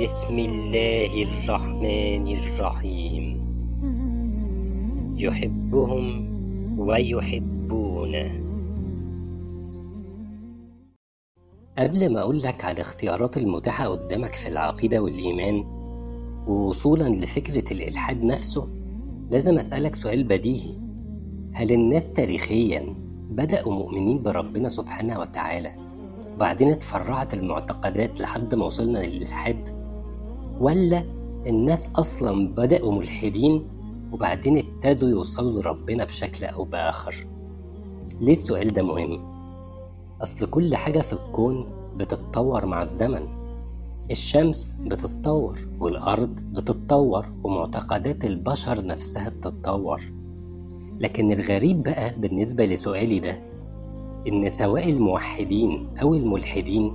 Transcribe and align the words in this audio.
بسم 0.00 0.38
الله 0.38 1.22
الرحمن 1.22 2.26
الرحيم. 2.28 3.24
يحبهم 5.16 6.06
ويحبونه. 6.78 8.30
قبل 11.78 12.12
ما 12.12 12.20
أقول 12.20 12.38
لك 12.38 12.64
على 12.64 12.74
الاختيارات 12.74 13.36
المتاحة 13.36 13.88
قدامك 13.88 14.34
في 14.34 14.48
العقيدة 14.48 15.00
والإيمان 15.00 15.64
ووصولا 16.46 17.08
لفكرة 17.08 17.72
الإلحاد 17.72 18.24
نفسه 18.24 18.68
لازم 19.30 19.58
أسألك 19.58 19.94
سؤال 19.94 20.24
بديهي. 20.24 20.74
هل 21.52 21.72
الناس 21.72 22.12
تاريخيا 22.12 22.94
بدأوا 23.30 23.74
مؤمنين 23.74 24.22
بربنا 24.22 24.68
سبحانه 24.68 25.20
وتعالى 25.20 25.72
وبعدين 26.34 26.68
اتفرعت 26.68 27.34
المعتقدات 27.34 28.20
لحد 28.20 28.54
ما 28.54 28.64
وصلنا 28.64 28.98
للإلحاد؟ 28.98 29.79
ولا 30.60 31.04
الناس 31.46 31.88
أصلا 31.96 32.48
بدأوا 32.48 32.92
ملحدين 32.94 33.64
وبعدين 34.12 34.58
ابتدوا 34.58 35.08
يوصلوا 35.08 35.62
لربنا 35.62 36.04
بشكل 36.04 36.44
أو 36.44 36.64
بآخر؟ 36.64 37.26
ليه 38.20 38.32
السؤال 38.32 38.72
ده 38.72 38.82
مهم؟ 38.82 39.20
أصل 40.22 40.46
كل 40.50 40.76
حاجة 40.76 40.98
في 41.00 41.12
الكون 41.12 41.66
بتتطور 41.96 42.66
مع 42.66 42.82
الزمن. 42.82 43.28
الشمس 44.10 44.72
بتتطور 44.80 45.58
والأرض 45.80 46.40
بتتطور 46.40 47.26
ومعتقدات 47.44 48.24
البشر 48.24 48.86
نفسها 48.86 49.28
بتتطور. 49.28 50.00
لكن 50.98 51.32
الغريب 51.32 51.82
بقى 51.82 52.14
بالنسبة 52.20 52.64
لسؤالي 52.66 53.18
ده 53.18 53.40
إن 54.28 54.48
سواء 54.48 54.90
الموحدين 54.90 55.88
أو 56.02 56.14
الملحدين 56.14 56.92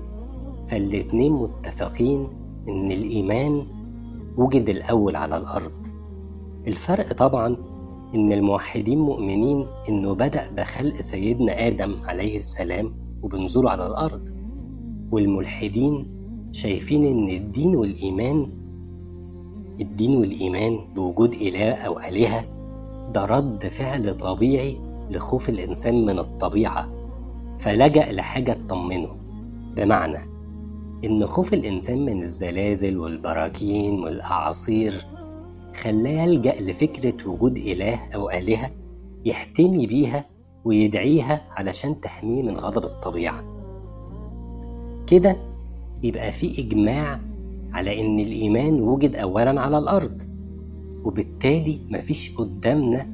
فالاتنين 0.63 1.33
متفقين 1.33 2.27
إن 2.69 2.91
الإيمان 2.91 3.67
وجد 4.37 4.69
الأول 4.69 5.15
على 5.15 5.37
الأرض. 5.37 5.71
الفرق 6.67 7.13
طبعا 7.13 7.57
إن 8.15 8.31
الموحدين 8.31 8.99
مؤمنين 8.99 9.65
إنه 9.89 10.13
بدأ 10.15 10.51
بخلق 10.57 10.95
سيدنا 10.95 11.67
آدم 11.67 11.95
عليه 12.03 12.35
السلام 12.35 12.93
وبنزوله 13.23 13.69
على 13.69 13.87
الأرض. 13.87 14.29
والملحدين 15.11 16.07
شايفين 16.51 17.03
إن 17.03 17.29
الدين 17.29 17.75
والإيمان 17.75 18.51
الدين 19.81 20.17
والإيمان 20.17 20.79
بوجود 20.95 21.33
إله 21.33 21.71
أو 21.73 21.99
آلهة 21.99 22.45
ده 23.13 23.25
رد 23.25 23.63
فعل 23.67 24.17
طبيعي 24.17 24.77
لخوف 25.11 25.49
الإنسان 25.49 26.05
من 26.05 26.19
الطبيعة 26.19 26.87
فلجأ 27.59 28.11
لحاجة 28.11 28.57
تطمنه. 28.67 29.09
بمعنى 29.75 30.34
إن 31.03 31.25
خوف 31.25 31.53
الإنسان 31.53 32.05
من 32.05 32.21
الزلازل 32.21 32.97
والبراكين 32.97 34.03
والأعاصير 34.03 34.93
خلاه 35.75 36.23
يلجأ 36.23 36.61
لفكرة 36.61 37.29
وجود 37.29 37.57
إله 37.57 37.99
أو 38.15 38.29
آلهة 38.29 38.71
يحتمي 39.25 39.87
بيها 39.87 40.25
ويدعيها 40.65 41.41
علشان 41.51 42.01
تحميه 42.01 42.43
من 42.43 42.57
غضب 42.57 42.83
الطبيعة. 42.83 43.43
كده 45.07 45.37
يبقى 46.03 46.31
في 46.31 46.61
إجماع 46.61 47.19
على 47.73 48.01
إن 48.01 48.19
الإيمان 48.19 48.73
وجد 48.81 49.15
أولا 49.15 49.61
على 49.61 49.77
الأرض 49.77 50.21
وبالتالي 51.03 51.79
مفيش 51.89 52.35
قدامنا 52.37 53.07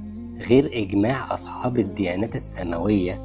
غير 0.49 0.69
إجماع 0.73 1.33
أصحاب 1.33 1.79
الديانات 1.79 2.35
السماوية 2.35 3.21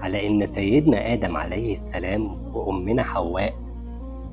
على 0.00 0.26
إن 0.26 0.46
سيدنا 0.46 1.12
آدم 1.12 1.36
عليه 1.36 1.72
السلام 1.72 2.54
وأمنا 2.56 3.02
حواء 3.02 3.54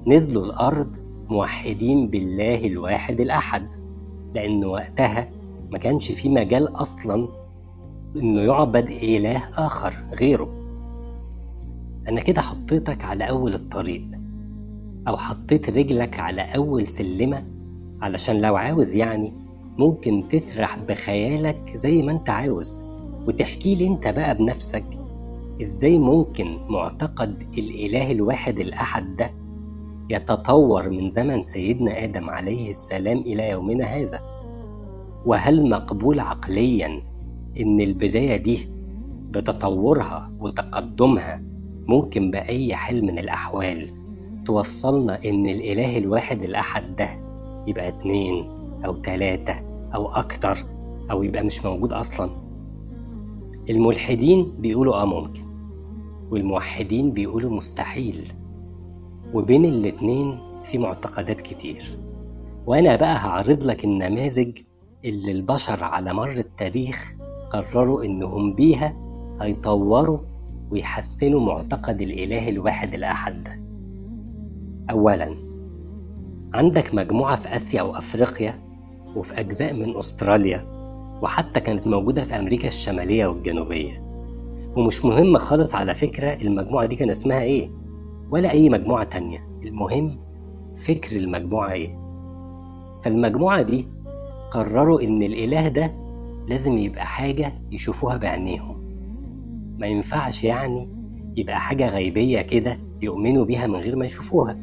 نزلوا 0.08 0.46
الأرض 0.46 0.96
موحدين 1.30 2.08
بالله 2.08 2.66
الواحد 2.68 3.22
الأحد 3.22 3.68
لأن 4.34 4.66
وقتها 4.66 5.30
ما 5.72 5.78
كانش 5.78 6.12
في 6.12 6.30
مجال 6.30 6.76
أصلا 6.82 7.28
إنه 8.16 8.42
يعبد 8.42 8.90
إله 8.90 9.38
آخر 9.66 9.94
غيره. 10.20 10.50
أنا 12.08 12.22
كده 12.22 12.42
حطيتك 12.42 13.06
على 13.06 13.30
أول 13.30 13.54
الطريق 13.54 14.06
أو 15.08 15.18
حطيت 15.18 15.70
رجلك 15.78 16.20
على 16.20 16.42
أول 16.42 16.88
سلمة 16.88 17.44
علشان 18.02 18.42
لو 18.42 18.56
عاوز 18.56 18.96
يعني 18.96 19.34
ممكن 19.78 20.24
تسرح 20.30 20.78
بخيالك 20.88 21.72
زي 21.76 22.02
ما 22.02 22.12
أنت 22.12 22.30
عاوز. 22.30 22.84
وتحكي 23.28 23.76
لي 23.76 23.88
أنت 23.88 24.08
بقى 24.08 24.36
بنفسك 24.38 24.86
إزاي 25.62 25.98
ممكن 25.98 26.58
معتقد 26.70 27.44
الإله 27.58 28.12
الواحد 28.12 28.60
الأحد 28.60 29.16
ده 29.16 29.32
يتطور 30.10 30.90
من 30.90 31.08
زمن 31.08 31.42
سيدنا 31.42 32.04
آدم 32.04 32.30
عليه 32.30 32.70
السلام 32.70 33.18
إلى 33.18 33.50
يومنا 33.50 33.86
هذا. 33.86 34.20
وهل 35.26 35.70
مقبول 35.70 36.20
عقليا 36.20 37.02
إن 37.60 37.82
البداية 37.82 38.36
دي 38.38 38.70
بتطورها 39.32 40.32
وتقدمها 40.40 41.42
ممكن 41.88 42.32
بأي 42.32 42.76
حال 42.76 43.06
من 43.06 43.20
الأحوال؟ 43.20 43.90
توصلنا 44.46 45.26
إن 45.26 45.46
الإله 45.46 45.98
الواحد 45.98 46.44
الأحد 46.44 46.96
ده 46.96 47.10
يبقى 47.68 47.88
اتنين 47.88 48.46
أو 48.86 48.94
تلاتة 48.94 49.56
أو 49.96 50.08
أكتر 50.08 50.58
أو 51.12 51.24
يبقى 51.24 51.44
مش 51.44 51.66
موجود 51.66 51.94
أصلا. 51.94 52.30
الملحدين 53.70 54.52
بيقولوا 54.60 55.02
آه 55.02 55.06
ممكن 55.06 55.42
والموحدين 56.32 57.12
بيقولوا 57.12 57.52
مستحيل. 57.58 58.28
وبين 59.34 59.66
الاتنين 59.66 60.40
في 60.64 60.78
معتقدات 60.78 61.42
كتير. 61.42 62.00
وأنا 62.68 62.96
بقى 62.96 63.16
هعرض 63.18 63.64
لك 63.64 63.86
النماذج 63.86 64.58
اللي 65.06 65.32
البشر 65.32 65.84
على 65.84 66.14
مر 66.14 66.32
التاريخ 66.32 67.14
قرروا 67.50 68.04
إنهم 68.04 68.54
بيها 68.54 68.98
هيطوروا 69.42 70.20
ويحسنوا 70.72 71.40
معتقد 71.46 72.02
الإله 72.02 72.50
الواحد 72.50 72.94
الأحد. 72.94 73.44
ده 73.44 73.60
أولا 74.92 75.36
عندك 76.54 76.96
مجموعة 76.96 77.36
في 77.36 77.56
آسيا 77.56 77.82
وأفريقيا 77.82 78.54
وفي 79.16 79.40
أجزاء 79.40 79.74
من 79.74 79.98
أستراليا 79.98 80.68
وحتى 81.22 81.60
كانت 81.60 81.88
موجودة 81.88 82.24
في 82.24 82.40
أمريكا 82.40 82.68
الشمالية 82.68 83.26
والجنوبية. 83.26 84.06
ومش 84.76 85.06
مهم 85.06 85.38
خالص 85.38 85.76
على 85.76 85.94
فكرة 85.94 86.34
المجموعة 86.42 86.86
دي 86.86 86.96
كان 86.96 87.10
اسمها 87.10 87.42
إيه. 87.42 87.70
ولا 88.32 88.52
أي 88.52 88.70
مجموعة 88.70 89.04
تانية. 89.04 89.48
المهم 89.64 90.18
فكر 90.76 91.16
المجموعة 91.16 91.72
إيه. 91.72 92.00
فالمجموعة 93.02 93.62
دي 93.62 93.88
قرروا 94.52 95.02
إن 95.02 95.24
الإله 95.24 95.68
ده 95.68 95.94
لازم 96.50 96.78
يبقى 96.78 97.06
حاجة 97.06 97.54
يشوفوها 97.72 98.18
بعينيهم 98.18 98.76
ما 99.80 99.88
ينفعش 99.88 100.44
يعني 100.44 100.90
يبقى 101.38 101.60
حاجة 101.60 101.90
غيبية 101.90 102.42
كده 102.42 102.78
يؤمنوا 103.02 103.46
بيها 103.46 103.68
من 103.68 103.76
غير 103.76 103.96
ما 103.96 104.06
يشوفوها. 104.06 104.58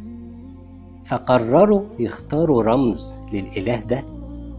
فقرروا 1.04 1.82
يختاروا 1.98 2.62
رمز 2.62 3.14
للإله 3.32 3.80
ده 3.80 4.02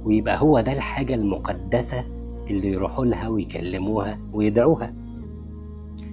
ويبقى 0.05 0.41
هو 0.41 0.59
ده 0.59 0.73
الحاجة 0.73 1.13
المقدسة 1.13 2.05
اللي 2.49 2.67
يروحوا 2.67 3.05
لها 3.05 3.27
ويكلموها 3.27 4.19
ويدعوها. 4.33 4.93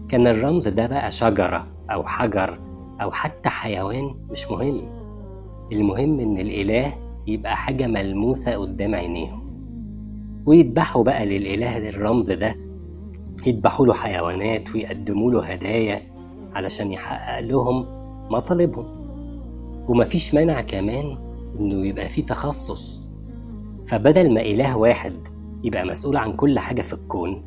كان 0.08 0.26
الرمز 0.26 0.68
ده 0.68 0.86
بقى 0.86 1.12
شجرة 1.12 1.66
أو 1.90 2.06
حجر. 2.06 2.58
أو 3.00 3.10
حتى 3.10 3.48
حيوان 3.48 4.14
مش 4.30 4.50
مهم. 4.50 4.80
المهم 5.72 6.20
إن 6.20 6.38
الإله 6.38 6.92
يبقى 7.26 7.56
حاجة 7.56 7.86
ملموسة 7.86 8.56
قدام 8.56 8.94
عينيهم. 8.94 9.50
ويذبحوا 10.46 11.04
بقى 11.04 11.26
للإله 11.26 11.88
الرمز 11.88 12.30
ده. 12.30 12.56
يذبحوا 13.46 13.86
له 13.86 13.92
حيوانات 13.92 14.74
ويقدموا 14.74 15.30
له 15.32 15.44
هدايا 15.44 16.02
علشان 16.54 16.90
يحقق 16.92 17.40
لهم 17.40 17.86
مطالبهم. 18.30 18.84
ومفيش 19.88 20.34
مانع 20.34 20.60
كمان 20.60 21.18
إنه 21.60 21.86
يبقى 21.86 22.08
فيه 22.08 22.26
تخصص. 22.26 23.06
فبدل 23.86 24.34
ما 24.34 24.40
إله 24.40 24.76
واحد 24.76 25.14
يبقى 25.64 25.84
مسؤول 25.84 26.16
عن 26.16 26.32
كل 26.32 26.58
حاجة 26.58 26.82
في 26.82 26.92
الكون 26.92 27.42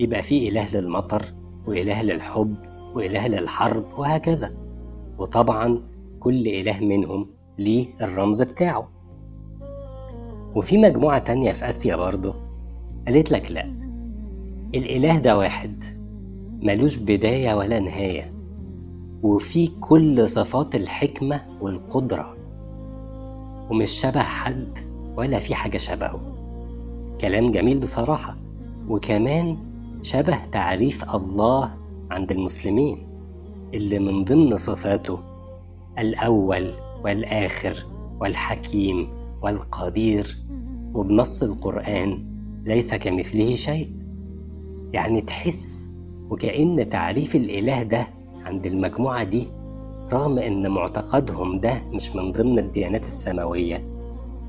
يبقى 0.00 0.22
فيه 0.22 0.48
إله 0.50 0.66
للمطر 0.74 1.22
وإله 1.66 2.02
للحب 2.02 2.54
وإله 2.94 3.28
للحرب 3.28 3.84
وهكذا. 3.98 4.63
وطبعا 5.18 5.80
كل 6.20 6.48
إله 6.48 6.80
منهم 6.84 7.26
ليه 7.58 7.86
الرمز 8.02 8.42
بتاعه. 8.42 8.88
وفي 10.54 10.78
مجموعة 10.78 11.18
تانية 11.18 11.52
في 11.52 11.68
آسيا 11.68 11.96
برضه 11.96 12.34
قالت 13.06 13.30
لك 13.32 13.50
لأ 13.52 13.74
الإله 14.74 15.18
ده 15.18 15.38
واحد 15.38 15.84
ملوش 16.62 16.96
بداية 16.96 17.54
ولا 17.54 17.80
نهاية 17.80 18.34
وفي 19.22 19.66
كل 19.80 20.28
صفات 20.28 20.74
الحكمة 20.74 21.40
والقدرة 21.60 22.34
ومش 23.70 23.90
شبه 23.90 24.20
حد 24.20 24.78
ولا 25.16 25.38
في 25.38 25.54
حاجة 25.54 25.76
شبهه. 25.76 26.20
كلام 27.20 27.50
جميل 27.50 27.78
بصراحة 27.78 28.36
وكمان 28.88 29.56
شبه 30.02 30.38
تعريف 30.52 31.14
الله 31.14 31.74
عند 32.10 32.32
المسلمين. 32.32 32.96
اللي 33.74 33.98
من 33.98 34.24
ضمن 34.24 34.56
صفاته 34.56 35.18
الأول 35.98 36.72
والآخر 37.04 37.86
والحكيم 38.20 39.08
والقدير. 39.42 40.38
وبنص 40.94 41.42
القرآن 41.42 42.24
ليس 42.64 42.94
كمثله 42.94 43.54
شيء. 43.54 43.90
يعني 44.92 45.20
تحس 45.20 45.88
وكأن 46.30 46.88
تعريف 46.88 47.36
الإله 47.36 47.82
ده 47.82 48.06
عند 48.44 48.66
المجموعة 48.66 49.24
دي 49.24 49.48
رغم 50.12 50.38
إن 50.38 50.70
معتقدهم 50.70 51.60
ده 51.60 51.82
مش 51.92 52.16
من 52.16 52.32
ضمن 52.32 52.58
الديانات 52.58 53.06
السماوية. 53.06 53.84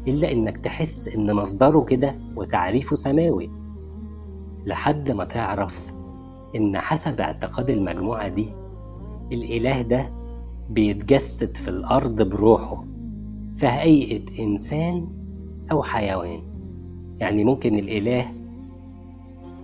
إلا 0.07 0.31
إنك 0.31 0.57
تحس 0.57 1.07
إن 1.07 1.33
مصدره 1.33 1.81
كده 1.81 2.15
وتعريفه 2.35 2.95
سماوي. 2.95 3.49
لحد 4.65 5.11
ما 5.11 5.23
تعرف 5.23 5.93
إن 6.55 6.77
حسب 6.77 7.21
اعتقاد 7.21 7.69
المجموعة 7.69 8.27
دي 8.27 8.53
الإله 9.31 9.81
ده 9.81 10.11
بيتجسد 10.69 11.57
في 11.57 11.67
الأرض 11.67 12.21
بروحه 12.29 12.85
في 13.55 13.67
هيئة 13.67 14.43
إنسان 14.43 15.07
أو 15.71 15.83
حيوان 15.83 16.41
يعني 17.19 17.43
ممكن 17.43 17.79
الإله 17.79 18.25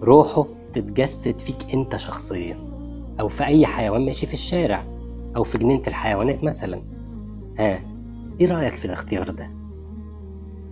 روحه 0.03 0.45
تتجسد 0.73 1.39
فيك 1.41 1.73
أنت 1.73 1.95
شخصيا 1.95 2.57
أو 3.19 3.27
في 3.27 3.45
أي 3.45 3.65
حيوان 3.65 4.05
ماشي 4.05 4.25
في 4.27 4.33
الشارع 4.33 4.83
أو 5.35 5.43
في 5.43 5.57
جنينة 5.57 5.83
الحيوانات 5.87 6.43
مثلا 6.43 6.81
ها 7.59 7.79
إيه 8.41 8.51
رأيك 8.51 8.73
في 8.73 8.85
الاختيار 8.85 9.29
ده؟ 9.29 9.51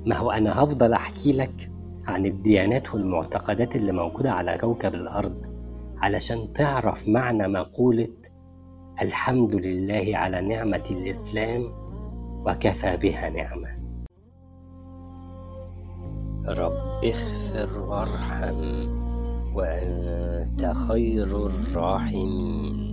ما 0.05 0.15
هو 0.15 0.31
أنا 0.31 0.63
هفضل 0.63 0.93
أحكي 0.93 1.31
لك 1.31 1.71
عن 2.07 2.25
الديانات 2.25 2.93
والمعتقدات 2.93 3.75
اللي 3.75 3.91
موجودة 3.91 4.31
على 4.31 4.57
كوكب 4.57 4.95
الأرض 4.95 5.45
علشان 5.97 6.53
تعرف 6.53 7.09
معنى 7.09 7.47
مقولة 7.47 8.07
الحمد 9.01 9.55
لله 9.55 10.11
على 10.13 10.41
نعمة 10.41 10.83
الإسلام 10.91 11.63
وكفى 12.45 12.97
بها 12.97 13.29
نعمة. 13.29 13.79
رب 16.47 17.03
اغفر 17.03 17.79
وارحم 17.79 18.87
وأنت 19.55 20.73
خير 20.87 21.47
الراحمين. 21.47 22.88